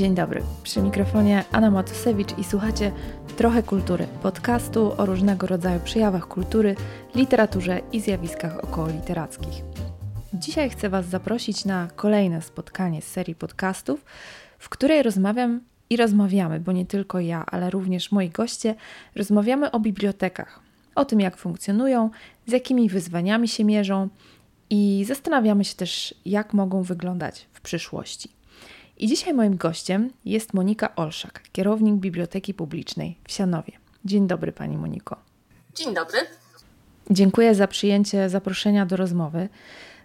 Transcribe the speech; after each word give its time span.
Dzień 0.00 0.14
dobry. 0.14 0.42
Przy 0.62 0.82
mikrofonie 0.82 1.44
Anna 1.52 1.70
Matusewicz 1.70 2.38
i 2.38 2.44
słuchacie 2.44 2.92
Trochę 3.36 3.62
Kultury, 3.62 4.06
podcastu 4.22 4.92
o 4.96 5.06
różnego 5.06 5.46
rodzaju 5.46 5.80
przejawach 5.80 6.28
kultury, 6.28 6.76
literaturze 7.14 7.80
i 7.92 8.00
zjawiskach 8.00 8.64
okołoliterackich. 8.64 9.62
Dzisiaj 10.34 10.70
chcę 10.70 10.88
Was 10.88 11.06
zaprosić 11.06 11.64
na 11.64 11.88
kolejne 11.96 12.42
spotkanie 12.42 13.02
z 13.02 13.06
serii 13.06 13.34
podcastów, 13.34 14.04
w 14.58 14.68
której 14.68 15.02
rozmawiam 15.02 15.60
i 15.90 15.96
rozmawiamy, 15.96 16.60
bo 16.60 16.72
nie 16.72 16.86
tylko 16.86 17.20
ja, 17.20 17.44
ale 17.46 17.70
również 17.70 18.12
moi 18.12 18.30
goście, 18.30 18.74
rozmawiamy 19.16 19.70
o 19.70 19.80
bibliotekach, 19.80 20.60
o 20.94 21.04
tym 21.04 21.20
jak 21.20 21.36
funkcjonują, 21.36 22.10
z 22.46 22.52
jakimi 22.52 22.88
wyzwaniami 22.88 23.48
się 23.48 23.64
mierzą 23.64 24.08
i 24.70 25.04
zastanawiamy 25.08 25.64
się 25.64 25.74
też, 25.74 26.14
jak 26.24 26.54
mogą 26.54 26.82
wyglądać 26.82 27.48
w 27.52 27.60
przyszłości. 27.60 28.39
I 29.00 29.06
dzisiaj 29.06 29.34
moim 29.34 29.56
gościem 29.56 30.10
jest 30.24 30.54
Monika 30.54 30.96
Olszak, 30.96 31.42
kierownik 31.52 31.94
Biblioteki 31.94 32.54
Publicznej 32.54 33.18
w 33.28 33.32
Sianowie. 33.32 33.72
Dzień 34.04 34.26
dobry 34.26 34.52
Pani 34.52 34.76
Moniko. 34.76 35.16
Dzień 35.74 35.94
dobry. 35.94 36.18
Dziękuję 37.10 37.54
za 37.54 37.68
przyjęcie 37.68 38.28
zaproszenia 38.28 38.86
do 38.86 38.96
rozmowy. 38.96 39.48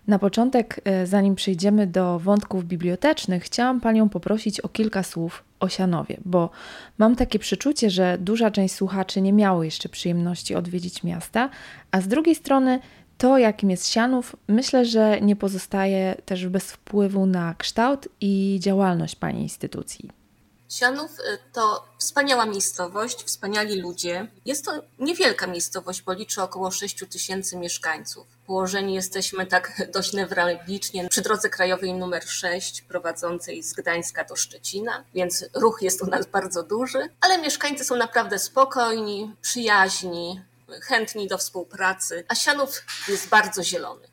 Na 0.07 0.19
początek, 0.19 0.81
e, 0.83 1.07
zanim 1.07 1.35
przejdziemy 1.35 1.87
do 1.87 2.19
wątków 2.19 2.65
bibliotecznych, 2.65 3.43
chciałam 3.43 3.81
Panią 3.81 4.09
poprosić 4.09 4.59
o 4.59 4.69
kilka 4.69 5.03
słów 5.03 5.43
o 5.59 5.69
Sianowie, 5.69 6.17
bo 6.25 6.49
mam 6.97 7.15
takie 7.15 7.39
przeczucie, 7.39 7.89
że 7.89 8.17
duża 8.17 8.51
część 8.51 8.75
słuchaczy 8.75 9.21
nie 9.21 9.33
miało 9.33 9.63
jeszcze 9.63 9.89
przyjemności 9.89 10.55
odwiedzić 10.55 11.03
miasta, 11.03 11.49
a 11.91 12.01
z 12.01 12.07
drugiej 12.07 12.35
strony 12.35 12.79
to, 13.17 13.37
jakim 13.37 13.71
jest 13.71 13.87
Sianów, 13.87 14.35
myślę, 14.47 14.85
że 14.85 15.21
nie 15.21 15.35
pozostaje 15.35 16.15
też 16.25 16.47
bez 16.47 16.71
wpływu 16.71 17.25
na 17.25 17.55
kształt 17.57 18.07
i 18.21 18.57
działalność 18.61 19.15
Pani 19.15 19.41
instytucji. 19.41 20.09
Sianów 20.69 21.19
y, 21.19 21.37
to 21.53 21.85
wspaniała 21.97 22.45
miejscowość, 22.45 23.23
wspaniali 23.23 23.81
ludzie. 23.81 24.27
Jest 24.45 24.65
to 24.65 24.71
niewielka 24.99 25.47
miejscowość, 25.47 26.01
bo 26.01 26.13
liczy 26.13 26.41
około 26.41 26.71
6 26.71 27.03
tysięcy 27.09 27.57
mieszkańców. 27.57 28.27
Położeni 28.47 28.93
jesteśmy 28.93 29.45
tak 29.45 29.81
dość 29.93 30.13
newralgicznie 30.13 31.09
przy 31.09 31.21
drodze 31.21 31.49
krajowej 31.49 31.93
numer 31.93 32.23
6 32.23 32.81
prowadzącej 32.81 33.63
z 33.63 33.73
Gdańska 33.73 34.23
do 34.23 34.35
Szczecina, 34.35 35.03
więc 35.13 35.45
ruch 35.53 35.81
jest 35.81 36.01
u 36.01 36.07
nas 36.07 36.25
bardzo 36.37 36.63
duży, 36.63 37.09
ale 37.21 37.37
mieszkańcy 37.37 37.85
są 37.85 37.95
naprawdę 37.95 38.39
spokojni, 38.39 39.35
przyjaźni, 39.41 40.41
chętni 40.81 41.27
do 41.27 41.37
współpracy, 41.37 42.23
a 42.27 42.35
Sianów 42.35 42.85
jest 43.07 43.29
bardzo 43.29 43.63
zielony. 43.63 44.07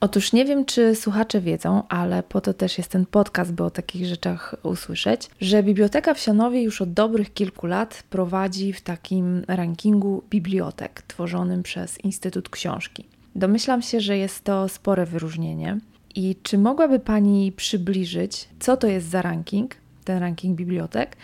Otóż 0.00 0.32
nie 0.32 0.44
wiem, 0.44 0.64
czy 0.64 0.94
słuchacze 0.94 1.40
wiedzą, 1.40 1.82
ale 1.88 2.22
po 2.22 2.40
to 2.40 2.54
też 2.54 2.78
jest 2.78 2.90
ten 2.90 3.06
podcast, 3.06 3.52
by 3.52 3.64
o 3.64 3.70
takich 3.70 4.06
rzeczach 4.06 4.54
usłyszeć, 4.62 5.30
że 5.40 5.62
Biblioteka 5.62 6.14
w 6.14 6.20
Sianowie 6.20 6.62
już 6.62 6.82
od 6.82 6.92
dobrych 6.92 7.34
kilku 7.34 7.66
lat 7.66 8.02
prowadzi 8.10 8.72
w 8.72 8.80
takim 8.80 9.44
rankingu 9.48 10.22
bibliotek 10.30 11.02
tworzonym 11.02 11.62
przez 11.62 12.00
Instytut 12.00 12.48
Książki. 12.48 13.04
Domyślam 13.34 13.82
się, 13.82 14.00
że 14.00 14.18
jest 14.18 14.44
to 14.44 14.68
spore 14.68 15.06
wyróżnienie. 15.06 15.78
I 16.14 16.36
czy 16.42 16.58
mogłaby 16.58 16.98
Pani 16.98 17.52
przybliżyć, 17.52 18.48
co 18.60 18.76
to 18.76 18.86
jest 18.86 19.08
za 19.08 19.22
ranking, 19.22 19.74
ten 20.04 20.18
ranking 20.18 20.56
bibliotek, 20.56 21.16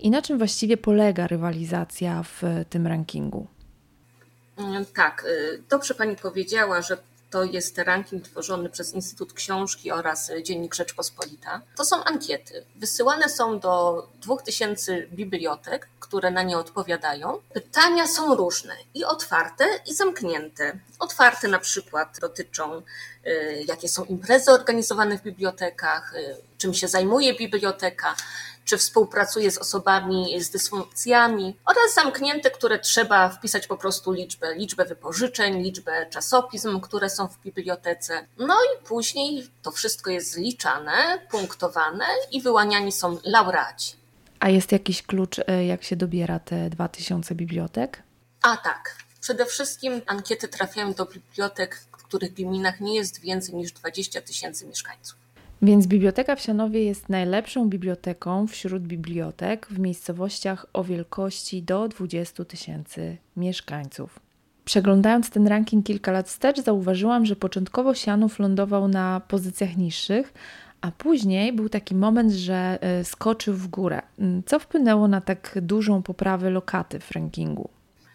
i 0.00 0.10
na 0.10 0.22
czym 0.22 0.38
właściwie 0.38 0.76
polega 0.76 1.26
rywalizacja 1.26 2.22
w 2.22 2.42
tym 2.70 2.86
rankingu? 2.86 3.46
Mm, 4.56 4.86
tak, 4.86 5.24
y, 5.24 5.62
dobrze 5.70 5.94
Pani 5.94 6.16
powiedziała, 6.16 6.82
że 6.82 6.98
to 7.34 7.44
jest 7.44 7.78
ranking 7.78 8.24
tworzony 8.24 8.68
przez 8.68 8.92
Instytut 8.92 9.32
Książki 9.32 9.92
oraz 9.92 10.30
Dziennik 10.42 10.74
Rzeczpospolita. 10.74 11.60
To 11.76 11.84
są 11.84 12.04
ankiety. 12.04 12.64
Wysyłane 12.76 13.28
są 13.28 13.58
do 13.58 14.06
2000 14.22 15.06
bibliotek, 15.06 15.88
które 16.00 16.30
na 16.30 16.42
nie 16.42 16.58
odpowiadają. 16.58 17.38
Pytania 17.52 18.06
są 18.06 18.34
różne 18.34 18.74
i 18.94 19.04
otwarte, 19.04 19.64
i 19.86 19.94
zamknięte. 19.94 20.78
Otwarte 20.98 21.48
na 21.48 21.58
przykład 21.58 22.18
dotyczą, 22.20 22.82
y, 23.26 23.64
jakie 23.68 23.88
są 23.88 24.04
imprezy 24.04 24.50
organizowane 24.50 25.18
w 25.18 25.22
bibliotekach, 25.22 26.14
y, 26.14 26.36
czym 26.58 26.74
się 26.74 26.88
zajmuje 26.88 27.34
biblioteka, 27.34 28.14
czy 28.64 28.78
współpracuje 28.78 29.50
z 29.50 29.58
osobami 29.58 30.40
z 30.40 30.50
dysfunkcjami 30.50 31.56
oraz 31.64 31.94
zamknięte, 31.94 32.50
które 32.50 32.78
trzeba 32.78 33.28
wpisać 33.28 33.66
po 33.66 33.76
prostu 33.76 34.12
liczbę, 34.12 34.54
liczbę 34.54 34.84
wypożyczeń, 34.84 35.62
liczbę 35.62 36.06
czasopism, 36.10 36.80
które 36.80 37.10
są 37.10 37.28
w 37.28 37.40
bibliotece. 37.40 38.26
No 38.38 38.54
i 38.54 38.84
później 38.86 39.46
to 39.62 39.70
wszystko 39.70 40.10
jest 40.10 40.32
zliczane, 40.32 41.18
punktowane 41.30 42.04
i 42.32 42.42
wyłaniani 42.42 42.92
są 42.92 43.18
laureaci. 43.24 43.96
A 44.40 44.48
jest 44.50 44.72
jakiś 44.72 45.02
klucz, 45.02 45.38
e, 45.46 45.66
jak 45.66 45.84
się 45.84 45.96
dobiera 45.96 46.38
te 46.38 46.70
2000 46.70 47.34
bibliotek? 47.34 48.02
A 48.42 48.56
tak. 48.56 48.96
Przede 49.20 49.46
wszystkim 49.46 50.02
ankiety 50.06 50.48
trafiają 50.48 50.92
do 50.92 51.06
bibliotek, 51.06 51.80
w 51.98 52.02
których 52.02 52.34
gminach 52.34 52.80
nie 52.80 52.94
jest 52.94 53.20
więcej 53.20 53.54
niż 53.54 53.72
20 53.72 54.20
tysięcy 54.20 54.66
mieszkańców. 54.66 55.23
Więc 55.64 55.86
Biblioteka 55.86 56.36
w 56.36 56.40
Sianowie 56.40 56.84
jest 56.84 57.08
najlepszą 57.08 57.68
biblioteką 57.68 58.46
wśród 58.46 58.82
bibliotek 58.82 59.66
w 59.70 59.78
miejscowościach 59.78 60.66
o 60.72 60.84
wielkości 60.84 61.62
do 61.62 61.88
20 61.88 62.44
tysięcy 62.44 63.16
mieszkańców. 63.36 64.20
Przeglądając 64.64 65.30
ten 65.30 65.46
ranking 65.46 65.86
kilka 65.86 66.12
lat 66.12 66.28
wstecz, 66.28 66.60
zauważyłam, 66.60 67.26
że 67.26 67.36
początkowo 67.36 67.94
Sianów 67.94 68.38
lądował 68.38 68.88
na 68.88 69.20
pozycjach 69.28 69.76
niższych, 69.76 70.32
a 70.80 70.90
później 70.90 71.52
był 71.52 71.68
taki 71.68 71.94
moment, 71.94 72.32
że 72.32 72.78
e, 72.80 73.04
skoczył 73.04 73.54
w 73.54 73.68
górę. 73.68 74.02
Co 74.46 74.58
wpłynęło 74.58 75.08
na 75.08 75.20
tak 75.20 75.58
dużą 75.62 76.02
poprawę 76.02 76.50
lokaty 76.50 77.00
w 77.00 77.12
rankingu? 77.12 77.68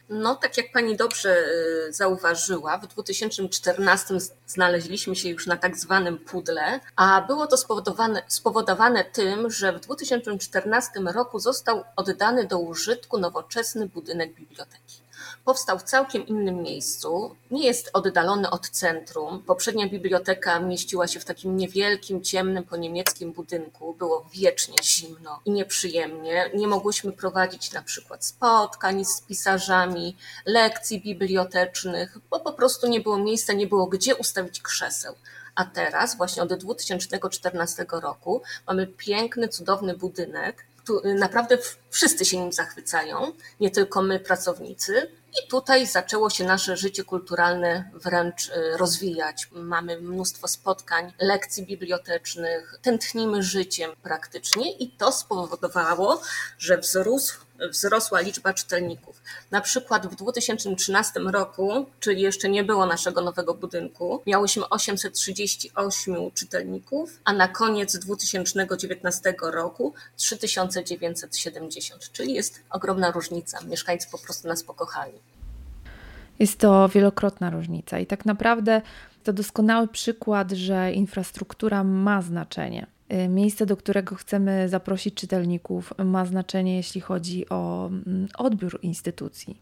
No, 0.09 0.36
tak 0.36 0.58
jak 0.58 0.72
pani 0.72 0.97
dobrze 0.97 1.46
y, 1.90 1.94
zauważyła, 1.94 2.78
w 2.78 2.88
2014 2.88 4.18
znaleźliśmy 4.47 5.16
się 5.16 5.30
już 5.30 5.47
na 5.47 5.58
tak 5.58 5.78
zwanym 5.78 6.18
pudle, 6.18 6.80
a 6.96 7.22
było 7.22 7.47
to 7.47 7.58
spowodowane, 7.58 8.24
spowodowane 8.28 9.03
tym, 9.03 9.52
że 9.52 9.74
w 9.74 9.80
2014 9.80 10.92
roku 11.00 11.40
został 11.40 11.84
oddany 11.96 12.48
do 12.48 12.59
użytku 12.59 13.18
nowoczesny 13.18 13.88
budynek 13.88 14.34
biblioteki 14.34 15.09
powstał 15.50 15.80
w 15.80 15.84
całkiem 15.84 16.28
innym 16.28 16.62
miejscu. 16.62 17.36
Nie 17.52 17.66
jest 17.66 17.90
oddalony 17.94 18.50
od 18.50 18.70
centrum. 18.70 19.44
Poprzednia 19.48 19.90
biblioteka 19.90 20.60
mieściła 20.60 21.08
się 21.08 21.20
w 21.20 21.26
takim 21.26 21.58
niewielkim, 21.58 22.24
ciemnym 22.24 22.64
po 22.64 22.78
niemieckim 22.78 23.32
budynku. 23.34 23.94
Było 23.94 24.26
wiecznie 24.34 24.76
zimno 24.84 25.40
i 25.46 25.52
nieprzyjemnie. 25.52 26.52
Nie 26.54 26.68
mogłyśmy 26.68 27.12
prowadzić 27.12 27.72
na 27.72 27.82
przykład 27.82 28.26
spotkań 28.26 29.06
z 29.06 29.22
pisarzami, 29.22 30.16
lekcji 30.46 31.02
bibliotecznych, 31.02 32.18
bo 32.30 32.40
po 32.40 32.54
prostu 32.54 32.88
nie 32.88 33.02
było 33.02 33.18
miejsca, 33.18 33.54
nie 33.54 33.68
było 33.68 33.88
gdzie 33.88 34.16
ustawić 34.16 34.62
krzeseł. 34.62 35.16
A 35.56 35.66
teraz, 35.66 36.18
właśnie 36.18 36.44
od 36.44 36.54
2014 36.54 37.86
roku, 37.92 38.42
mamy 38.68 38.88
piękny, 38.88 39.48
cudowny 39.48 39.98
budynek, 39.98 40.66
naprawdę 41.04 41.58
wszyscy 41.90 42.26
się 42.26 42.38
nim 42.38 42.54
zachwycają, 42.54 43.31
nie 43.60 43.72
tylko 43.72 44.02
my, 44.02 44.20
pracownicy. 44.20 45.12
I 45.32 45.48
tutaj 45.48 45.88
zaczęło 45.88 46.30
się 46.30 46.44
nasze 46.44 46.78
życie 46.78 47.04
kulturalne 47.04 47.92
wręcz 47.94 48.50
y, 48.50 48.78
rozwijać. 48.78 49.48
Mamy 49.52 50.02
mnóstwo 50.02 50.48
spotkań, 50.48 51.14
lekcji 51.20 51.66
bibliotecznych, 51.66 52.80
tętnimy 52.82 53.44
życiem 53.44 53.92
praktycznie 54.04 54.72
i 54.72 54.92
to 54.92 55.12
spowodowało, 55.12 56.22
że 56.58 56.78
wzrósł 56.78 57.49
wzrosła 57.70 58.20
liczba 58.20 58.54
czytelników. 58.54 59.22
Na 59.52 59.62
przykład 59.62 60.08
w 60.08 60.16
2013 60.16 61.20
roku, 61.20 61.86
czyli 62.00 62.22
jeszcze 62.22 62.50
nie 62.50 62.64
było 62.64 62.86
naszego 62.86 63.22
nowego 63.22 63.54
budynku, 63.54 64.22
miałyśmy 64.28 64.70
838 64.70 66.32
czytelników, 66.34 67.20
a 67.24 67.34
na 67.34 67.48
koniec 67.48 67.98
2019 67.98 69.34
roku 69.42 69.94
3970, 70.16 72.12
czyli 72.12 72.34
jest 72.34 72.62
ogromna 72.70 73.12
różnica. 73.12 73.60
Mieszkańcy 73.62 74.08
po 74.12 74.18
prostu 74.18 74.48
nas 74.48 74.64
pokochali. 74.64 75.14
Jest 76.40 76.58
to 76.60 76.90
wielokrotna 76.90 77.50
różnica 77.50 78.00
i 78.00 78.06
tak 78.06 78.26
naprawdę 78.26 78.82
to 79.24 79.34
doskonały 79.34 79.88
przykład, 79.88 80.52
że 80.52 80.92
infrastruktura 80.92 81.84
ma 81.84 82.22
znaczenie. 82.22 82.88
Y, 83.14 83.28
miejsce, 83.28 83.66
do 83.66 83.78
którego 83.78 84.16
chcemy 84.16 84.70
zaprosić 84.70 85.16
czytelników, 85.16 85.94
ma 86.06 86.26
znaczenie, 86.26 86.78
jeśli 86.78 87.02
chodzi 87.02 87.50
o 87.50 87.88
mm, 87.88 88.28
odbiór 88.38 88.80
instytucji. 88.82 89.62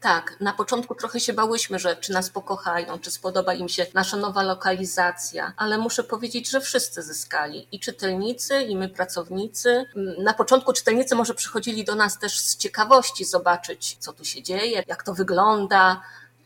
Tak, 0.00 0.36
na 0.40 0.52
początku 0.52 0.94
trochę 0.94 1.20
się 1.20 1.32
bałyśmy, 1.32 1.78
że 1.78 1.96
czy 1.96 2.12
nas 2.12 2.30
pokochają, 2.30 2.98
czy 2.98 3.10
spodoba 3.10 3.54
im 3.54 3.68
się 3.68 3.86
nasza 3.94 4.16
nowa 4.16 4.42
lokalizacja, 4.42 5.52
ale 5.56 5.78
muszę 5.78 6.04
powiedzieć, 6.04 6.50
że 6.50 6.60
wszyscy 6.60 7.02
zyskali 7.02 7.68
i 7.72 7.80
czytelnicy, 7.80 8.62
i 8.62 8.76
my 8.76 8.88
pracownicy. 8.88 9.84
Mm, 9.96 10.22
na 10.22 10.34
początku 10.34 10.72
czytelnicy 10.72 11.14
może 11.14 11.34
przychodzili 11.34 11.84
do 11.84 11.94
nas 11.94 12.18
też 12.18 12.40
z 12.40 12.56
ciekawości 12.56 13.24
zobaczyć, 13.24 13.96
co 14.00 14.12
tu 14.12 14.24
się 14.24 14.42
dzieje, 14.42 14.82
jak 14.86 15.02
to 15.02 15.14
wygląda, 15.14 16.02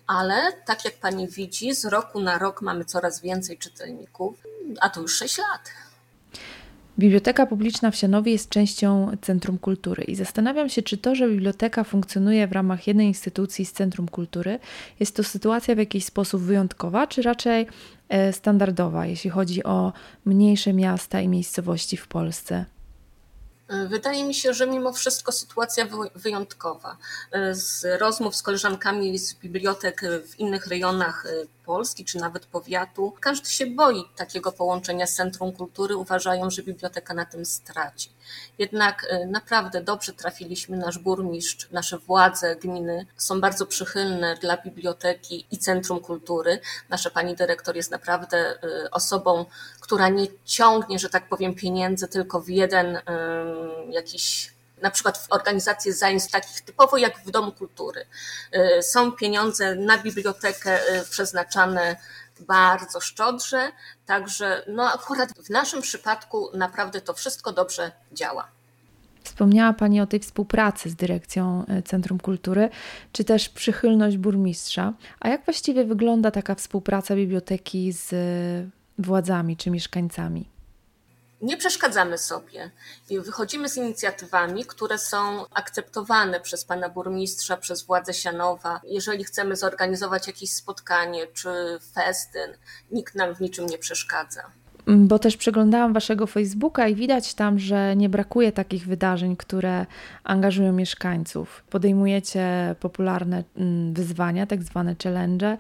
ale 0.07 0.53
tak 0.67 0.85
jak 0.85 0.95
pani 0.95 1.29
widzi, 1.29 1.75
z 1.75 1.85
roku 1.85 2.21
na 2.21 2.39
rok 2.39 2.63
mamy 2.63 2.85
coraz 2.85 3.21
więcej 3.21 3.59
czytelników, 3.59 4.37
a 4.81 4.91
to 4.91 5.01
już 5.01 5.17
6 5.17 5.39
lat. 5.39 5.71
Biblioteka 7.03 7.47
Publiczna 7.47 7.91
w 7.91 7.97
Sianowie 7.97 8.33
jest 8.33 8.49
częścią 8.49 9.11
Centrum 9.21 9.59
Kultury 9.59 10.05
i 10.05 10.15
zastanawiam 10.15 10.69
się, 10.69 10.83
czy 10.83 10.99
to, 10.99 11.15
że 11.15 11.29
biblioteka 11.29 11.85
funkcjonuje 11.85 12.47
w 12.47 12.53
ramach 12.53 12.87
jednej 12.87 13.07
instytucji 13.07 13.65
z 13.65 13.73
Centrum 13.73 14.09
Kultury, 14.09 14.59
jest 15.01 15.17
to 15.17 15.25
sytuacja 15.25 15.75
w 15.75 15.79
jakiś 15.79 16.05
sposób 16.05 16.43
wyjątkowa, 16.43 17.07
czy 17.07 17.23
raczej 17.23 17.67
e, 18.09 18.33
standardowa, 18.33 19.07
jeśli 19.07 19.31
chodzi 19.31 19.65
o 19.65 19.93
mniejsze 20.25 20.73
miasta 20.73 21.21
i 21.21 21.29
miejscowości 21.29 21.97
w 21.97 22.09
Polsce. 22.09 22.65
Wydaje 23.89 24.25
mi 24.25 24.35
się, 24.35 24.55
że 24.55 24.67
mimo 24.67 24.93
wszystko 24.93 25.33
sytuacja 25.33 25.87
wyjątkowa. 26.15 26.97
Z 27.53 28.01
rozmów 28.01 28.37
z 28.37 28.43
koleżankami 28.43 29.19
z 29.19 29.35
bibliotek 29.35 30.01
w 30.27 30.41
innych 30.41 30.67
rejonach 30.67 31.27
Polski 31.65 32.05
czy 32.05 32.19
nawet 32.19 32.47
powiatu, 32.47 33.15
każdy 33.21 33.51
się 33.51 33.67
boi 33.67 34.05
takiego 34.17 34.53
połączenia 34.53 35.07
z 35.07 35.15
Centrum 35.15 35.53
Kultury, 35.53 35.97
uważają, 35.97 36.51
że 36.51 36.63
biblioteka 36.63 37.15
na 37.15 37.25
tym 37.25 37.47
straci. 37.47 38.13
Jednak 38.59 39.07
naprawdę 39.27 39.83
dobrze 39.83 40.13
trafiliśmy, 40.13 40.77
nasz 40.77 40.99
burmistrz, 40.99 41.71
nasze 41.71 41.99
władze 41.99 42.57
gminy 42.57 43.07
są 43.17 43.41
bardzo 43.41 43.67
przychylne 43.67 44.37
dla 44.37 44.57
biblioteki 44.57 45.47
i 45.51 45.59
Centrum 45.59 46.01
Kultury. 46.01 46.61
Nasza 46.89 47.11
pani 47.11 47.37
dyrektor 47.37 47.77
jest 47.77 47.91
naprawdę 47.91 48.59
osobą, 48.91 49.45
która 49.81 50.09
nie 50.09 50.27
ciągnie, 50.45 50.99
że 50.99 51.09
tak 51.09 51.29
powiem, 51.29 51.55
pieniędzy 51.55 52.09
tylko 52.09 52.41
w 52.41 52.49
jeden 52.49 52.99
jakiś 53.91 54.53
na 54.83 54.91
przykład 54.91 55.19
w 55.19 55.33
organizacji 55.33 55.93
zajęć 55.93 56.31
takich 56.31 56.61
typowo 56.61 56.97
jak 56.97 57.19
w 57.19 57.31
Domu 57.31 57.53
Kultury. 57.53 58.05
Y, 58.79 58.83
są 58.83 59.13
pieniądze 59.13 59.75
na 59.75 59.99
bibliotekę 59.99 60.79
y, 61.01 61.05
przeznaczane 61.11 61.97
bardzo 62.41 63.01
szczodrze, 63.01 63.73
także 64.07 64.65
no 64.69 64.93
akurat 64.93 65.33
w 65.33 65.51
naszym 65.51 65.83
przypadku 65.83 66.51
naprawdę 66.55 67.01
to 67.01 67.15
wszystko 67.15 67.53
dobrze 67.53 67.93
działa. 68.13 68.49
Wspomniała 69.23 69.73
Pani 69.73 70.01
o 70.01 70.07
tej 70.07 70.21
współpracy 70.21 70.91
z 70.91 70.95
dyrekcją 70.95 71.65
y, 71.79 71.83
Centrum 71.83 72.19
Kultury, 72.19 72.69
czy 73.13 73.25
też 73.25 73.49
przychylność 73.49 74.17
burmistrza. 74.17 74.93
A 75.21 75.29
jak 75.29 75.45
właściwie 75.45 75.85
wygląda 75.85 76.31
taka 76.31 76.55
współpraca 76.55 77.17
biblioteki 77.17 77.93
z 77.93 78.15
władzami 78.99 79.57
czy 79.57 79.71
mieszkańcami? 79.71 80.49
Nie 81.43 81.57
przeszkadzamy 81.57 82.19
sobie. 82.19 82.71
Wychodzimy 83.11 83.69
z 83.69 83.77
inicjatywami, 83.77 84.65
które 84.65 84.99
są 84.99 85.47
akceptowane 85.55 86.41
przez 86.41 86.65
pana 86.65 86.89
burmistrza, 86.89 87.57
przez 87.57 87.83
władze 87.83 88.15
Sianowa. 88.15 88.81
Jeżeli 88.85 89.25
chcemy 89.25 89.57
zorganizować 89.57 90.27
jakieś 90.27 90.53
spotkanie 90.53 91.27
czy 91.27 91.79
festyn, 91.95 92.57
nikt 92.91 93.15
nam 93.15 93.35
w 93.35 93.41
niczym 93.41 93.67
nie 93.67 93.79
przeszkadza. 93.79 94.62
Bo 94.87 95.19
też 95.19 95.37
przeglądałam 95.37 95.93
waszego 95.93 96.27
Facebooka 96.27 96.89
i 96.89 96.95
widać 96.95 97.35
tam, 97.35 97.59
że 97.59 97.97
nie 97.97 98.09
brakuje 98.09 98.53
takich 98.53 98.87
wydarzeń, 98.87 99.37
które 99.37 99.87
angażują 100.25 100.73
mieszkańców. 100.73 101.65
Podejmujecie 101.71 102.75
popularne 102.81 103.45
mm, 103.57 103.95
wyzwania, 103.95 104.47
tak 104.47 104.63
zwane 104.63 104.97
challenge 105.03 105.57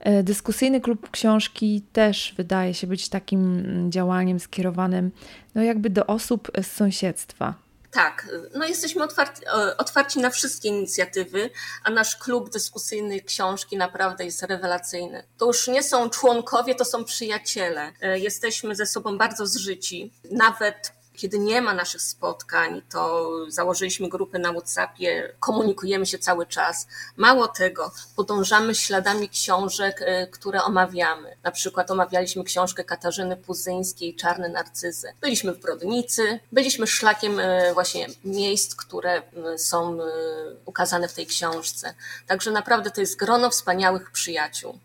E, 0.00 0.22
dyskusyjny 0.22 0.80
klub 0.80 1.10
książki 1.10 1.82
też 1.92 2.34
wydaje 2.36 2.74
się 2.74 2.86
być 2.86 3.08
takim 3.08 3.58
mm, 3.58 3.92
działaniem 3.92 4.40
skierowanym 4.40 5.10
no 5.54 5.62
jakby 5.62 5.90
do 5.90 6.06
osób 6.06 6.50
z 6.62 6.66
sąsiedztwa. 6.66 7.54
Tak, 7.90 8.28
no 8.54 8.66
jesteśmy 8.66 9.04
otwarci, 9.04 9.42
otwarci 9.78 10.18
na 10.18 10.30
wszystkie 10.30 10.68
inicjatywy, 10.68 11.50
a 11.84 11.90
nasz 11.90 12.16
klub 12.16 12.50
dyskusyjny 12.50 13.20
książki 13.20 13.76
naprawdę 13.76 14.24
jest 14.24 14.42
rewelacyjny. 14.42 15.24
To 15.38 15.46
już 15.46 15.68
nie 15.68 15.82
są 15.82 16.10
członkowie, 16.10 16.74
to 16.74 16.84
są 16.84 17.04
przyjaciele. 17.04 17.92
E, 18.00 18.18
jesteśmy 18.18 18.76
ze 18.76 18.86
sobą 18.86 19.18
bardzo 19.18 19.46
zżyci. 19.46 20.12
Nawet 20.30 20.92
kiedy 21.16 21.38
nie 21.38 21.62
ma 21.62 21.74
naszych 21.74 22.02
spotkań, 22.02 22.82
to 22.90 23.30
założyliśmy 23.48 24.08
grupę 24.08 24.38
na 24.38 24.52
WhatsAppie, 24.52 25.32
komunikujemy 25.40 26.06
się 26.06 26.18
cały 26.18 26.46
czas. 26.46 26.86
Mało 27.16 27.48
tego, 27.48 27.92
podążamy 28.16 28.74
śladami 28.74 29.28
książek, 29.28 30.02
e, 30.02 30.26
które 30.26 30.62
omawiamy. 30.62 31.36
Na 31.42 31.50
przykład 31.50 31.90
omawialiśmy 31.90 32.44
książkę 32.44 32.84
Katarzyny 32.84 33.36
Puzyńskiej, 33.36 34.16
Czarne 34.16 34.48
Narcyzy. 34.48 35.12
Byliśmy 35.20 35.52
w 35.52 35.60
Brodnicy, 35.60 36.40
byliśmy 36.52 36.86
szlakiem 36.86 37.40
e, 37.40 37.74
właśnie 37.74 38.06
miejsc, 38.24 38.74
które 38.74 39.22
są 39.56 40.02
e, 40.02 40.06
ukazane 40.64 41.08
w 41.08 41.14
tej 41.14 41.26
książce. 41.26 41.94
Także 42.26 42.50
naprawdę 42.50 42.90
to 42.90 43.00
jest 43.00 43.16
grono 43.16 43.50
wspaniałych 43.50 44.10
przyjaciół. 44.10 44.78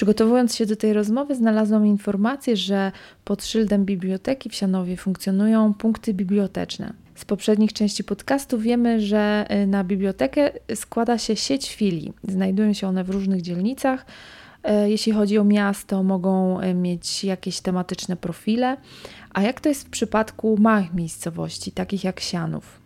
Przygotowując 0.00 0.56
się 0.56 0.66
do 0.66 0.76
tej 0.76 0.92
rozmowy, 0.92 1.34
znalazłam 1.34 1.86
informację, 1.86 2.56
że 2.56 2.92
pod 3.24 3.44
szyldem 3.44 3.84
biblioteki 3.84 4.50
w 4.50 4.54
Sianowie 4.54 4.96
funkcjonują 4.96 5.74
punkty 5.74 6.14
biblioteczne. 6.14 6.92
Z 7.14 7.24
poprzednich 7.24 7.72
części 7.72 8.04
podcastu 8.04 8.58
wiemy, 8.58 9.00
że 9.00 9.46
y, 9.62 9.66
na 9.66 9.84
bibliotekę 9.84 10.50
składa 10.74 11.18
się 11.18 11.36
sieć 11.36 11.74
filii. 11.74 12.12
Znajdują 12.28 12.72
się 12.72 12.88
one 12.88 13.04
w 13.04 13.10
różnych 13.10 13.42
dzielnicach. 13.42 14.06
Y, 14.84 14.90
jeśli 14.90 15.12
chodzi 15.12 15.38
o 15.38 15.44
miasto, 15.44 16.02
mogą 16.02 16.60
y, 16.60 16.74
mieć 16.74 17.24
jakieś 17.24 17.60
tematyczne 17.60 18.16
profile. 18.16 18.76
A 19.34 19.42
jak 19.42 19.60
to 19.60 19.68
jest 19.68 19.86
w 19.86 19.90
przypadku 19.90 20.56
małych 20.60 20.94
miejscowości, 20.94 21.72
takich 21.72 22.04
jak 22.04 22.20
Sianów? 22.20 22.79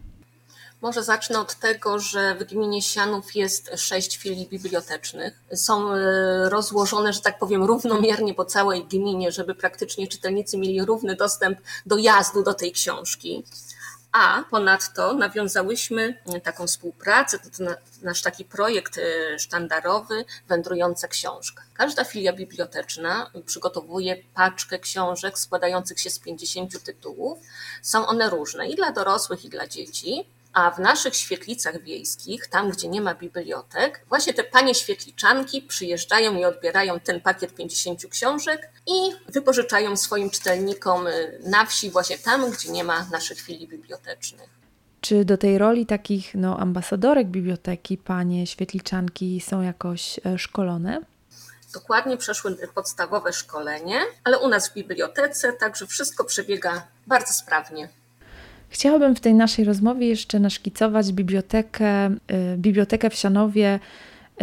Może 0.85 1.03
zacznę 1.03 1.41
od 1.41 1.55
tego, 1.55 1.99
że 1.99 2.35
w 2.35 2.45
gminie 2.45 2.83
Sianów 2.83 3.35
jest 3.35 3.71
sześć 3.77 4.17
filii 4.17 4.47
bibliotecznych. 4.47 5.41
Są 5.55 5.93
e, 5.93 6.49
rozłożone, 6.49 7.13
że 7.13 7.21
tak 7.21 7.39
powiem, 7.39 7.65
równomiernie 7.65 8.35
po 8.35 8.45
całej 8.45 8.85
gminie, 8.85 9.33
żeby 9.33 9.55
praktycznie 9.55 10.09
czytelnicy 10.09 10.59
mieli 10.59 10.85
równy 10.85 11.17
dostęp 11.17 11.59
do 11.87 11.97
jazdu 11.97 12.43
do 12.43 12.55
tej 12.55 12.73
książki. 12.73 13.45
A 14.13 14.45
ponadto 14.51 15.15
nawiązałyśmy 15.15 16.23
taką 16.43 16.67
współpracę, 16.67 17.39
to 17.39 17.65
nasz 18.03 18.23
taki 18.23 18.45
projekt 18.45 18.99
e, 18.99 19.39
sztandarowy 19.39 20.25
Wędrująca 20.49 21.09
Książka. 21.09 21.63
Każda 21.75 22.05
filia 22.05 22.33
biblioteczna 22.33 23.31
przygotowuje 23.47 24.17
paczkę 24.35 24.79
książek 24.79 25.39
składających 25.39 26.01
się 26.01 26.11
z 26.11 26.19
50 26.19 26.83
tytułów. 26.83 27.39
Są 27.83 28.07
one 28.07 28.31
różne 28.31 28.69
i 28.69 28.77
dla 28.77 28.93
dorosłych, 28.93 29.45
i 29.45 29.49
dla 29.49 29.67
dzieci. 29.67 30.34
A 30.55 30.71
w 30.71 30.79
naszych 30.79 31.17
świetlicach 31.17 31.83
wiejskich, 31.83 32.47
tam 32.47 32.71
gdzie 32.71 32.89
nie 32.89 33.01
ma 33.01 33.15
bibliotek, 33.15 34.05
właśnie 34.09 34.35
te 34.35 34.45
panie 34.45 34.75
świetliczanki 34.75 35.63
przyjeżdżają 35.63 36.37
i 36.39 36.45
odbierają 36.45 37.01
ten 37.01 37.21
pakiet 37.21 37.55
50 37.55 38.07
książek 38.07 38.71
i 38.87 39.13
wypożyczają 39.29 39.97
swoim 39.97 40.31
czytelnikom 40.31 41.07
y, 41.07 41.41
na 41.47 41.67
wsi, 41.67 41.91
właśnie 41.91 42.19
tam, 42.19 42.51
gdzie 42.51 42.73
nie 42.73 42.85
ma 42.85 43.07
naszych 43.13 43.41
filii 43.41 43.69
bibliotecznych. 43.69 44.49
Czy 45.01 45.25
do 45.25 45.39
tej 45.39 45.59
roli 45.59 45.87
takich 45.87 46.35
no, 46.35 46.59
ambasadorek 46.59 47.27
biblioteki 47.27 47.99
panie 47.99 48.47
świetliczanki 48.47 49.41
są 49.41 49.63
jakoś 49.63 50.21
e, 50.27 50.39
szkolone? 50.39 51.01
Dokładnie 51.73 52.17
przeszły 52.17 52.57
podstawowe 52.75 53.33
szkolenie, 53.33 54.01
ale 54.25 54.39
u 54.39 54.49
nas 54.49 54.69
w 54.69 54.75
bibliotece 54.75 55.53
także 55.53 55.87
wszystko 55.87 56.25
przebiega 56.25 56.87
bardzo 57.07 57.33
sprawnie. 57.33 57.89
Chciałabym 58.75 59.15
w 59.15 59.21
tej 59.21 59.35
naszej 59.35 59.65
rozmowie 59.65 60.09
jeszcze 60.09 60.41
naszkicować 60.41 61.13
bibliotekę, 61.13 62.11
y, 62.11 62.17
bibliotekę 62.57 63.11
w 63.11 63.15
Sianowie 63.15 63.81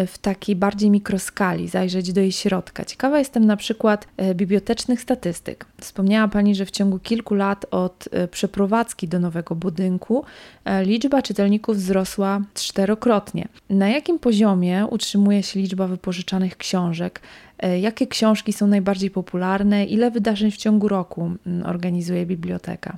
w 0.07 0.17
takiej 0.17 0.55
bardziej 0.55 0.89
mikroskali, 0.89 1.67
zajrzeć 1.67 2.13
do 2.13 2.21
jej 2.21 2.31
środka. 2.31 2.85
Ciekawa 2.85 3.19
jestem 3.19 3.45
na 3.45 3.57
przykład 3.57 4.07
e, 4.17 4.35
bibliotecznych 4.35 5.01
statystyk. 5.01 5.65
Wspomniała 5.81 6.27
Pani, 6.27 6.55
że 6.55 6.65
w 6.65 6.71
ciągu 6.71 6.99
kilku 6.99 7.35
lat 7.35 7.65
od 7.71 8.09
przeprowadzki 8.31 9.07
do 9.07 9.19
nowego 9.19 9.55
budynku 9.55 10.23
liczba 10.83 11.21
czytelników 11.21 11.77
wzrosła 11.77 12.41
czterokrotnie. 12.53 13.47
Na 13.69 13.89
jakim 13.89 14.19
poziomie 14.19 14.87
utrzymuje 14.89 15.43
się 15.43 15.59
liczba 15.59 15.87
wypożyczanych 15.87 16.57
książek? 16.57 17.21
Jakie 17.81 18.07
książki 18.07 18.53
są 18.53 18.67
najbardziej 18.67 19.09
popularne? 19.09 19.85
Ile 19.85 20.11
wydarzeń 20.11 20.51
w 20.51 20.57
ciągu 20.57 20.87
roku 20.87 21.31
mm, 21.45 21.65
organizuje 21.65 22.25
biblioteka? 22.25 22.97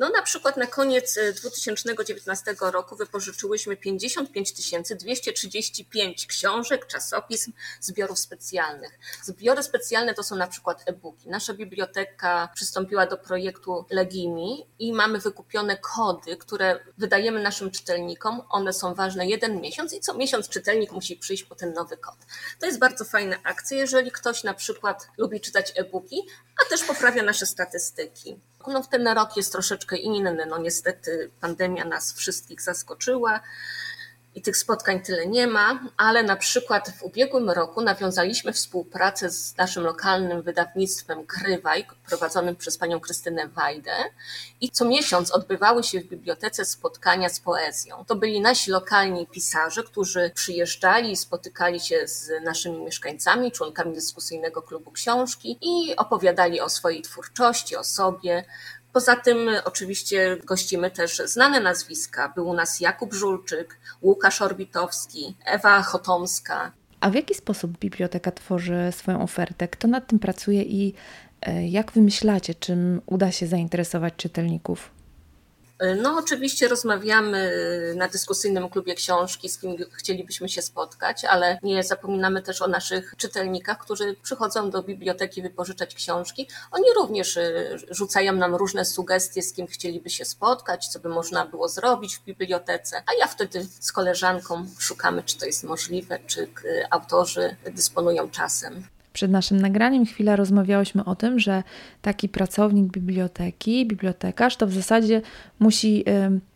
No 0.00 0.08
na 0.08 0.22
przykład 0.22 0.56
na 0.56 0.66
koniec 0.66 1.18
2019 1.34 2.50
e, 2.50 2.70
roku 2.70 2.96
wypożyczyłyśmy 2.96 3.76
55 3.76 4.52
235 4.94 6.26
książek, 6.26 6.86
czasopism, 6.86 7.52
zbiorów 7.80 8.18
specjalnych. 8.18 8.98
Zbiory 9.22 9.62
specjalne 9.62 10.14
to 10.14 10.22
są 10.22 10.36
na 10.36 10.46
przykład 10.46 10.82
e-booki. 10.86 11.28
Nasza 11.28 11.54
biblioteka 11.54 12.48
przystąpiła 12.54 13.06
do 13.06 13.16
projektu 13.16 13.84
Legimi 13.90 14.66
i 14.78 14.92
mamy 14.92 15.18
wykupione 15.18 15.76
kody, 15.76 16.36
które 16.36 16.80
wydajemy 16.98 17.42
naszym 17.42 17.70
czytelnikom. 17.70 18.42
One 18.50 18.72
są 18.72 18.94
ważne 18.94 19.26
jeden 19.26 19.60
miesiąc 19.60 19.92
i 19.92 20.00
co 20.00 20.14
miesiąc 20.14 20.48
czytelnik 20.48 20.92
musi 20.92 21.16
przyjść 21.16 21.44
po 21.44 21.54
ten 21.54 21.72
nowy 21.72 21.96
kod. 21.96 22.16
To 22.60 22.66
jest 22.66 22.78
bardzo 22.78 23.04
fajna 23.04 23.36
akcja, 23.44 23.76
jeżeli 23.76 24.10
ktoś 24.10 24.44
na 24.44 24.54
przykład 24.54 25.08
lubi 25.18 25.40
czytać 25.40 25.72
e-booki, 25.76 26.22
a 26.66 26.70
też 26.70 26.84
poprawia 26.84 27.22
nasze 27.22 27.46
statystyki. 27.46 28.40
No, 28.66 28.82
ten 28.90 29.08
rok 29.08 29.36
jest 29.36 29.52
troszeczkę 29.52 29.96
inny. 29.96 30.46
No, 30.46 30.58
niestety 30.58 31.30
pandemia 31.40 31.84
nas 31.84 32.12
wszystkich 32.12 32.62
zaskoczyła 32.62 33.40
i 34.34 34.42
tych 34.42 34.56
spotkań 34.56 35.00
tyle 35.00 35.26
nie 35.26 35.46
ma, 35.46 35.80
ale 35.96 36.22
na 36.22 36.36
przykład 36.36 36.92
w 36.98 37.02
ubiegłym 37.02 37.50
roku 37.50 37.80
nawiązaliśmy 37.80 38.52
współpracę 38.52 39.30
z 39.30 39.56
naszym 39.56 39.84
lokalnym 39.84 40.42
wydawnictwem 40.42 41.26
Krywaj, 41.26 41.86
prowadzonym 42.06 42.56
przez 42.56 42.78
panią 42.78 43.00
Krystynę 43.00 43.48
Wajdę 43.48 43.92
i 44.60 44.70
co 44.70 44.84
miesiąc 44.84 45.30
odbywały 45.30 45.84
się 45.84 46.00
w 46.00 46.08
bibliotece 46.08 46.64
spotkania 46.64 47.28
z 47.28 47.40
poezją. 47.40 48.04
To 48.04 48.16
byli 48.16 48.40
nasi 48.40 48.70
lokalni 48.70 49.26
pisarze, 49.26 49.82
którzy 49.82 50.30
przyjeżdżali 50.34 51.16
spotykali 51.16 51.80
się 51.80 52.08
z 52.08 52.44
naszymi 52.44 52.78
mieszkańcami, 52.84 53.52
członkami 53.52 53.94
dyskusyjnego 53.94 54.62
klubu 54.62 54.90
książki 54.90 55.58
i 55.60 55.96
opowiadali 55.96 56.60
o 56.60 56.68
swojej 56.68 57.02
twórczości, 57.02 57.76
o 57.76 57.84
sobie, 57.84 58.44
Poza 58.92 59.16
tym 59.16 59.50
oczywiście 59.64 60.36
gościmy 60.44 60.90
też 60.90 61.22
znane 61.24 61.60
nazwiska. 61.60 62.32
Był 62.34 62.48
u 62.48 62.54
nas 62.54 62.80
Jakub 62.80 63.14
Żulczyk, 63.14 63.78
Łukasz 64.02 64.42
Orbitowski, 64.42 65.34
Ewa 65.44 65.82
Chotomska. 65.82 66.72
A 67.00 67.10
w 67.10 67.14
jaki 67.14 67.34
sposób 67.34 67.78
biblioteka 67.78 68.32
tworzy 68.32 68.76
swoją 68.90 69.22
ofertę? 69.22 69.68
Kto 69.68 69.88
nad 69.88 70.06
tym 70.06 70.18
pracuje 70.18 70.62
i 70.62 70.94
e, 71.42 71.68
jak 71.68 71.92
wymyślacie, 71.92 72.54
czym 72.54 73.00
uda 73.06 73.32
się 73.32 73.46
zainteresować 73.46 74.14
czytelników? 74.16 74.90
No, 76.02 76.16
oczywiście 76.18 76.68
rozmawiamy 76.68 77.52
na 77.96 78.08
dyskusyjnym 78.08 78.68
klubie 78.68 78.94
książki, 78.94 79.48
z 79.48 79.58
kim 79.58 79.76
chcielibyśmy 79.92 80.48
się 80.48 80.62
spotkać, 80.62 81.24
ale 81.24 81.58
nie 81.62 81.84
zapominamy 81.84 82.42
też 82.42 82.62
o 82.62 82.68
naszych 82.68 83.14
czytelnikach, 83.16 83.78
którzy 83.78 84.16
przychodzą 84.22 84.70
do 84.70 84.82
biblioteki 84.82 85.42
wypożyczać 85.42 85.94
książki. 85.94 86.48
Oni 86.70 86.84
również 86.96 87.36
y, 87.36 87.78
rzucają 87.90 88.32
nam 88.32 88.54
różne 88.54 88.84
sugestie, 88.84 89.42
z 89.42 89.52
kim 89.52 89.66
chcieliby 89.66 90.10
się 90.10 90.24
spotkać, 90.24 90.88
co 90.88 91.00
by 91.00 91.08
można 91.08 91.46
było 91.46 91.68
zrobić 91.68 92.16
w 92.16 92.24
bibliotece, 92.24 93.02
a 93.06 93.14
ja 93.18 93.26
wtedy 93.26 93.66
z 93.80 93.92
koleżanką 93.92 94.66
szukamy, 94.78 95.22
czy 95.22 95.38
to 95.38 95.46
jest 95.46 95.64
możliwe, 95.64 96.18
czy 96.26 96.40
y, 96.64 96.84
autorzy 96.90 97.56
dysponują 97.64 98.30
czasem. 98.30 98.84
Przed 99.12 99.30
naszym 99.30 99.60
nagraniem 99.60 100.06
chwilę 100.06 100.36
rozmawiałyśmy 100.36 101.04
o 101.04 101.14
tym, 101.14 101.38
że 101.38 101.62
taki 102.02 102.28
pracownik 102.28 102.92
biblioteki, 102.92 103.86
bibliotekarz, 103.86 104.56
to 104.56 104.66
w 104.66 104.72
zasadzie 104.72 105.22
musi 105.58 106.04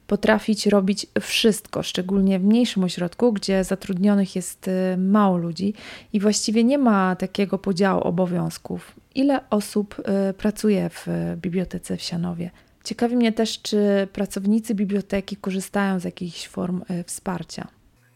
potrafić 0.07 0.67
robić 0.67 1.07
wszystko, 1.21 1.83
szczególnie 1.83 2.39
w 2.39 2.45
mniejszym 2.45 2.85
ośrodku, 2.85 3.33
gdzie 3.33 3.65
zatrudnionych 3.65 4.37
jest 4.37 4.69
y, 4.69 4.97
mało 4.97 5.37
ludzi 5.37 5.75
i 6.13 6.21
właściwie 6.21 6.65
nie 6.65 6.79
ma 6.79 7.17
takiego 7.17 7.59
podziału 7.59 8.01
obowiązków. 8.01 8.93
Ile 9.15 9.41
osób 9.51 9.97
y, 10.31 10.35
pracuje 10.35 10.91
w 10.91 11.07
bibliotece 11.37 11.97
w 11.97 12.03
Sianowie? 12.03 12.51
Ciekawi 12.85 13.17
mnie 13.17 13.33
też, 13.33 13.63
czy 13.63 14.09
pracownicy 14.13 14.75
biblioteki 14.75 15.37
korzystają 15.37 16.01
z 16.01 16.05
jakichś 16.05 16.49
form 16.49 16.83
y, 16.91 17.05
wsparcia. 17.05 17.69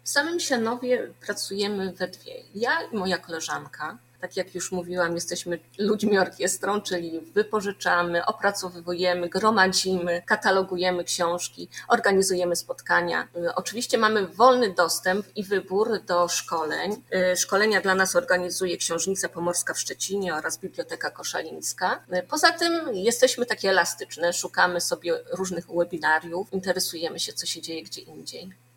W 0.05 0.09
samym 0.09 0.41
Sianowie 0.41 1.09
pracujemy 1.27 1.93
we 1.93 2.09
dwie. 2.09 2.33
Ja 2.55 2.71
i 2.93 2.97
moja 2.97 3.19
koleżanka. 3.19 3.99
Tak 4.21 4.37
jak 4.37 4.55
już 4.55 4.73
mówiłam, 4.73 5.15
jesteśmy 5.15 5.59
ludźmi 5.79 6.19
orkiestrą, 6.19 6.81
czyli 6.81 7.21
wypożyczamy, 7.21 8.27
opracowujemy, 8.27 9.29
gromadzimy, 9.29 10.23
katalogujemy 10.27 11.05
książki, 11.05 11.69
organizujemy 11.89 12.57
spotkania. 12.57 13.29
Oczywiście 13.55 13.99
mamy 13.99 14.27
wolny 14.27 14.75
dostęp 14.75 15.27
i 15.37 15.45
wybór 15.45 16.03
do 16.05 16.29
szkoleń. 16.29 17.03
Szkolenia 17.37 17.81
dla 17.81 17.95
nas 17.95 18.17
organizuje 18.17 18.77
Książnica 18.77 19.29
Pomorska 19.29 19.75
w 19.75 19.81
Szczecinie 19.81 20.35
oraz 20.35 20.59
Biblioteka 20.59 21.11
Koszalińska. 21.11 22.05
Poza 22.29 22.53
tym 22.53 22.95
jesteśmy 22.95 23.47
takie 23.47 23.71
elastyczne, 23.71 24.33
szukamy 24.33 24.81
sobie 24.81 25.21
różnych 25.33 25.67
webinariów, 25.67 26.53
interesujemy 26.53 27.21
się, 27.21 27.33
co 27.33 27.47
się 27.47 27.63
dzieje 27.63 27.83
gdzie 27.83 28.01
indziej. 28.01 28.68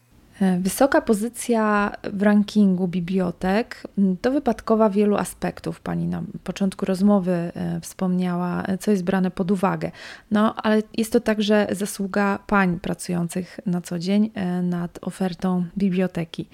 E, 0.42 0.60
wysoka 0.60 1.02
pozycja 1.02 1.92
w 2.04 2.22
rankingu 2.22 2.88
bibliotek 2.88 3.84
to 4.22 4.32
wypadkowa 4.32 4.90
wielu 4.90 5.18
aspektów. 5.18 5.80
Pani 5.80 6.08
na 6.08 6.24
początku 6.44 6.86
rozmowy 6.86 7.32
e, 7.32 7.80
wspomniała, 7.82 8.64
e, 8.64 8.78
co 8.78 8.92
jest 8.92 9.04
brane 9.04 9.32
pod 9.32 9.52
uwagę. 9.52 9.92
No, 10.32 10.56
ale 10.56 10.84
jest 10.98 11.14
to 11.14 11.20
także 11.20 11.68
zasługa 11.72 12.40
pań 12.48 12.80
pracujących 12.80 13.60
na 13.66 13.82
co 13.82 14.00
dzień 14.00 14.32
nad 14.64 15.00
ofertą 15.02 15.66
biblioteki. 15.78 16.50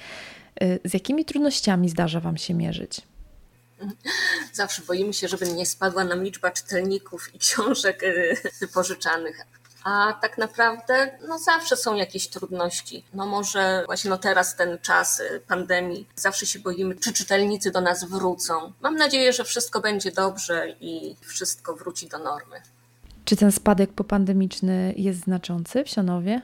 Z 0.86 0.94
jakimi 0.94 1.26
trudnościami 1.26 1.90
zdarza 1.90 2.20
Wam 2.20 2.38
się 2.38 2.54
mierzyć? 2.54 3.02
Zawsze 4.54 4.82
boimy 4.82 5.14
się, 5.14 5.28
żeby 5.28 5.48
nie 5.48 5.66
spadła 5.66 6.04
nam 6.04 6.24
liczba 6.24 6.52
czytelników 6.52 7.36
i 7.36 7.40
książek 7.40 8.02
wypożyczanych 8.62 9.40
a 9.88 10.14
tak 10.22 10.38
naprawdę 10.38 11.18
no 11.28 11.40
zawsze 11.40 11.76
są 11.76 11.96
jakieś 11.96 12.28
trudności. 12.28 13.04
No 13.14 13.26
może 13.26 13.84
właśnie 13.86 14.10
no 14.10 14.18
teraz 14.18 14.56
ten 14.56 14.78
czas 14.82 15.20
y, 15.20 15.42
pandemii, 15.48 16.08
zawsze 16.16 16.46
się 16.46 16.60
boimy, 16.60 16.96
czy 16.96 17.14
czytelnicy 17.14 17.72
do 17.72 17.82
nas 17.82 18.04
wrócą. 18.10 18.74
Mam 18.82 18.96
nadzieję, 18.96 19.34
że 19.34 19.44
wszystko 19.44 19.80
będzie 19.80 20.12
dobrze 20.12 20.76
i 20.82 21.16
wszystko 21.22 21.76
wróci 21.76 22.08
do 22.08 22.20
normy. 22.20 22.62
Czy 23.26 23.36
ten 23.36 23.52
spadek 23.52 23.94
popandemiczny 23.94 24.94
jest 24.98 25.20
znaczący 25.20 25.84
w 25.84 25.90
Sianowie? 25.90 26.42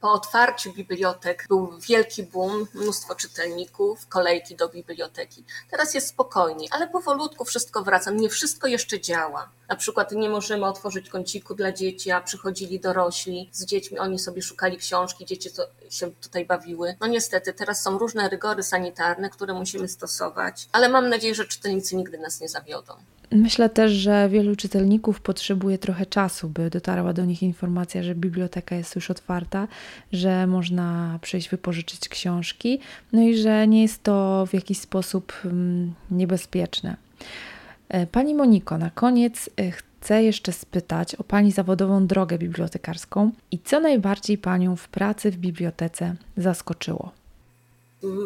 Po 0.00 0.12
otwarciu 0.12 0.72
bibliotek 0.72 1.44
był 1.48 1.78
wielki 1.78 2.22
boom, 2.22 2.66
mnóstwo 2.74 3.14
czytelników, 3.14 4.06
kolejki 4.08 4.56
do 4.56 4.68
biblioteki. 4.68 5.44
Teraz 5.70 5.94
jest 5.94 6.08
spokojniej, 6.08 6.68
ale 6.70 6.88
powolutku 6.88 7.44
wszystko 7.44 7.82
wraca. 7.82 8.10
Nie 8.10 8.28
wszystko 8.28 8.66
jeszcze 8.66 9.00
działa. 9.00 9.48
Na 9.68 9.76
przykład 9.76 10.12
nie 10.12 10.28
możemy 10.28 10.66
otworzyć 10.66 11.08
kąciku 11.08 11.54
dla 11.54 11.72
dzieci, 11.72 12.10
a 12.10 12.20
przychodzili 12.20 12.80
dorośli 12.80 13.50
z 13.52 13.64
dziećmi, 13.64 13.98
oni 13.98 14.18
sobie 14.18 14.42
szukali 14.42 14.78
książki, 14.78 15.26
dzieci 15.26 15.50
się 15.90 16.10
tutaj 16.10 16.46
bawiły. 16.46 16.96
No 17.00 17.06
niestety, 17.06 17.52
teraz 17.52 17.82
są 17.82 17.98
różne 17.98 18.28
rygory 18.28 18.62
sanitarne, 18.62 19.30
które 19.30 19.54
musimy 19.54 19.88
stosować, 19.88 20.68
ale 20.72 20.88
mam 20.88 21.08
nadzieję, 21.08 21.34
że 21.34 21.44
czytelnicy 21.44 21.96
nigdy 21.96 22.18
nas 22.18 22.40
nie 22.40 22.48
zawiodą. 22.48 22.94
Myślę 23.32 23.68
też, 23.68 23.92
że 23.92 24.28
wielu 24.28 24.56
czytelników 24.56 25.20
potrzebuje 25.20 25.78
trochę 25.78 26.06
czasu, 26.06 26.48
by 26.48 26.70
dotarła 26.70 27.12
do 27.12 27.24
nich 27.24 27.42
informacja, 27.42 28.02
że 28.02 28.14
biblioteka 28.14 28.76
jest 28.76 28.94
już 28.94 29.10
otwarta, 29.10 29.68
że 30.12 30.46
można 30.46 31.18
przyjść 31.22 31.48
wypożyczyć 31.48 32.08
książki, 32.08 32.80
no 33.12 33.22
i 33.22 33.36
że 33.36 33.68
nie 33.68 33.82
jest 33.82 34.02
to 34.02 34.46
w 34.46 34.54
jakiś 34.54 34.78
sposób 34.78 35.32
mm, 35.44 35.94
niebezpieczne. 36.10 36.96
E, 37.88 38.06
pani 38.06 38.34
Moniko, 38.34 38.78
na 38.78 38.90
koniec 38.90 39.50
e, 39.56 39.70
chcę 39.70 40.22
jeszcze 40.22 40.52
spytać 40.52 41.14
o 41.14 41.24
Pani 41.24 41.52
zawodową 41.52 42.06
drogę 42.06 42.38
bibliotekarską 42.38 43.30
i 43.50 43.58
co 43.58 43.80
najbardziej 43.80 44.38
Panią 44.38 44.76
w 44.76 44.88
pracy 44.88 45.30
w 45.30 45.36
bibliotece 45.36 46.14
zaskoczyło. 46.36 47.19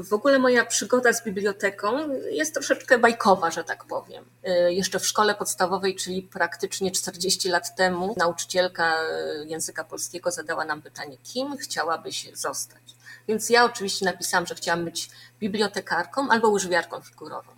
W 0.03 0.13
ogóle 0.13 0.39
moja 0.39 0.65
przygoda 0.65 1.13
z 1.13 1.25
biblioteką 1.25 2.09
jest 2.31 2.55
troszeczkę 2.55 2.99
bajkowa, 2.99 3.51
że 3.51 3.65
tak 3.65 3.85
powiem. 3.85 4.25
Y, 4.49 4.73
jeszcze 4.73 4.99
w 4.99 5.07
szkole 5.07 5.35
podstawowej, 5.35 5.97
czyli 5.97 6.23
praktycznie 6.23 6.91
40 6.91 7.49
lat 7.49 7.77
temu, 7.77 8.15
nauczycielka 8.17 9.03
y, 9.43 9.47
języka 9.47 9.85
polskiego 9.85 10.31
zadała 10.31 10.65
nam 10.65 10.83
pytanie, 10.83 11.17
kim 11.23 11.57
chciałabyś 11.57 12.31
zostać? 12.35 12.83
Więc 13.29 13.51
ja 13.51 13.65
oczywiście 13.65 14.05
napisałam, 14.05 14.47
że 14.47 14.55
chciałam 14.55 14.85
być 14.85 15.11
bibliotekarką 15.41 16.31
albo 16.31 16.49
łyżwiarką 16.49 17.01
figurową. 17.01 17.54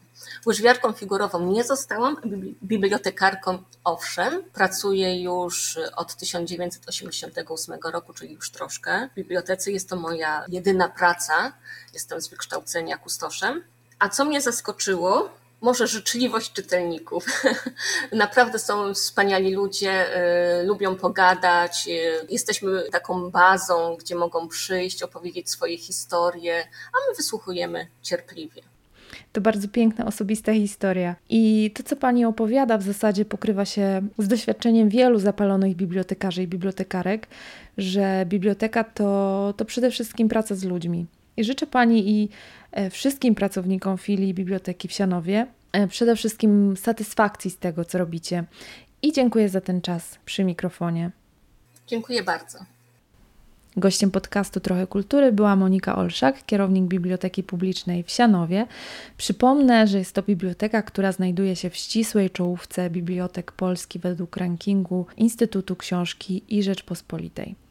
Łyżwiarką 0.46 0.92
figurową 0.92 1.52
nie 1.52 1.64
zostałam, 1.64 2.16
bibliotekarką 2.62 3.58
owszem. 3.84 4.42
Pracuję 4.52 5.22
już 5.22 5.78
od 5.96 6.14
1988 6.14 7.78
roku, 7.84 8.12
czyli 8.12 8.34
już 8.34 8.50
troszkę. 8.50 9.08
W 9.12 9.14
bibliotece 9.14 9.72
jest 9.72 9.88
to 9.88 9.96
moja 9.96 10.44
jedyna 10.48 10.88
praca. 10.88 11.52
Jestem 11.94 12.20
z 12.20 12.28
wykształcenia 12.28 12.98
kustoszem. 12.98 13.62
A 13.98 14.08
co 14.08 14.24
mnie 14.24 14.40
zaskoczyło, 14.40 15.30
może 15.60 15.86
życzliwość 15.86 16.52
czytelników. 16.52 17.26
Naprawdę 18.12 18.58
są 18.58 18.94
wspaniali 18.94 19.54
ludzie, 19.54 20.16
y, 20.60 20.64
lubią 20.64 20.96
pogadać. 20.96 21.88
Y, 21.88 22.26
jesteśmy 22.28 22.90
taką 22.90 23.30
bazą, 23.30 23.96
gdzie 24.00 24.14
mogą 24.14 24.48
przyjść, 24.48 25.02
opowiedzieć 25.02 25.50
swoje 25.50 25.78
historie, 25.78 26.68
a 26.92 26.96
my 27.08 27.16
wysłuchujemy 27.16 27.86
cierpliwie. 28.02 28.62
To 29.32 29.40
bardzo 29.40 29.68
piękna, 29.68 30.06
osobista 30.06 30.52
historia. 30.52 31.16
I 31.28 31.70
to, 31.74 31.82
co 31.82 31.96
Pani 31.96 32.24
opowiada, 32.24 32.78
w 32.78 32.82
zasadzie 32.82 33.24
pokrywa 33.24 33.64
się 33.64 34.02
z 34.18 34.28
doświadczeniem 34.28 34.88
wielu 34.88 35.18
zapalonych 35.18 35.76
bibliotekarzy 35.76 36.42
i 36.42 36.46
bibliotekarek, 36.46 37.26
że 37.78 38.26
biblioteka 38.28 38.84
to, 38.84 39.54
to 39.56 39.64
przede 39.64 39.90
wszystkim 39.90 40.28
praca 40.28 40.54
z 40.54 40.64
ludźmi. 40.64 41.06
I 41.36 41.44
życzę 41.44 41.66
Pani 41.66 42.10
i 42.10 42.28
e, 42.72 42.90
wszystkim 42.90 43.34
pracownikom 43.34 43.98
filii 43.98 44.34
Biblioteki 44.34 44.88
w 44.88 44.92
Sianowie 44.92 45.46
e, 45.72 45.88
przede 45.88 46.16
wszystkim 46.16 46.76
satysfakcji 46.76 47.50
z 47.50 47.58
tego, 47.58 47.84
co 47.84 47.98
robicie. 47.98 48.44
I 49.02 49.12
dziękuję 49.12 49.48
za 49.48 49.60
ten 49.60 49.80
czas 49.80 50.18
przy 50.24 50.44
mikrofonie. 50.44 51.10
Dziękuję 51.86 52.22
bardzo. 52.22 52.75
Gościem 53.78 54.10
podcastu 54.10 54.60
Trochę 54.60 54.86
Kultury 54.86 55.32
była 55.32 55.56
Monika 55.56 55.96
Olszak, 55.96 56.46
kierownik 56.46 56.84
Biblioteki 56.84 57.42
Publicznej 57.42 58.02
w 58.02 58.10
Sianowie. 58.10 58.66
Przypomnę, 59.16 59.86
że 59.86 59.98
jest 59.98 60.14
to 60.14 60.22
biblioteka, 60.22 60.82
która 60.82 61.12
znajduje 61.12 61.56
się 61.56 61.70
w 61.70 61.76
ścisłej 61.76 62.30
czołówce 62.30 62.90
bibliotek 62.90 63.52
Polski 63.52 63.98
według 63.98 64.36
rankingu 64.36 65.06
Instytutu 65.16 65.76
Książki 65.76 66.42
i 66.48 66.62
Rzeczpospolitej. 66.62 67.65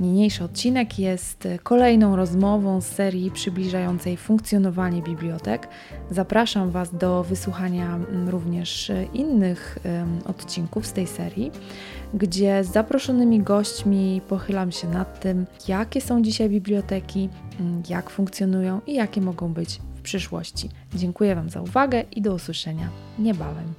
Niniejszy 0.00 0.44
odcinek 0.44 0.98
jest 0.98 1.48
kolejną 1.62 2.16
rozmową 2.16 2.80
z 2.80 2.86
serii 2.86 3.30
przybliżającej 3.30 4.16
funkcjonowanie 4.16 5.02
bibliotek. 5.02 5.68
Zapraszam 6.10 6.70
Was 6.70 6.94
do 6.94 7.24
wysłuchania 7.24 7.98
również 8.26 8.92
innych 9.14 9.78
odcinków 10.24 10.86
z 10.86 10.92
tej 10.92 11.06
serii, 11.06 11.50
gdzie 12.14 12.64
z 12.64 12.72
zaproszonymi 12.72 13.40
gośćmi 13.40 14.20
pochylam 14.28 14.72
się 14.72 14.88
nad 14.88 15.20
tym, 15.20 15.46
jakie 15.68 16.00
są 16.00 16.22
dzisiaj 16.22 16.48
biblioteki, 16.48 17.28
jak 17.88 18.10
funkcjonują 18.10 18.80
i 18.86 18.94
jakie 18.94 19.20
mogą 19.20 19.52
być 19.52 19.80
w 19.94 20.00
przyszłości. 20.00 20.68
Dziękuję 20.94 21.34
Wam 21.34 21.50
za 21.50 21.60
uwagę 21.60 22.04
i 22.10 22.22
do 22.22 22.34
usłyszenia 22.34 22.88
niebawem. 23.18 23.74